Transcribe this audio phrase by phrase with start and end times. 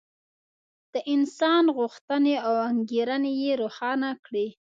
[0.93, 4.47] د انسان غوښتنې او انګېرنې یې روښانه کړې.